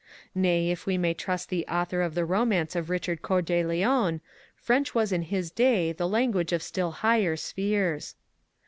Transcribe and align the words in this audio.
* 0.23 0.25
Nay, 0.33 0.71
if 0.71 0.87
we 0.87 0.97
may 0.97 1.13
trust 1.13 1.49
the 1.49 1.63
author 1.67 2.01
of 2.01 2.15
the 2.15 2.25
Romance 2.25 2.75
of 2.75 2.89
Richard 2.89 3.21
Cceur 3.21 3.43
de 3.45 3.63
Lion, 3.63 4.19
French 4.55 4.95
was 4.95 5.11
in 5.11 5.21
his 5.21 5.51
day 5.51 5.91
the 5.91 6.07
language 6.09 6.51
of 6.51 6.63
still 6.63 6.89
higher 6.89 7.35
spheres 7.35 8.15